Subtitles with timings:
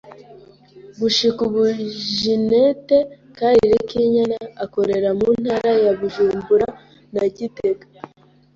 [0.99, 1.59] Gushika ubu
[2.19, 2.97] Ginette
[3.37, 6.67] Karirekinyana akorera mu ntara za Bujumbura
[7.13, 7.85] na Gitega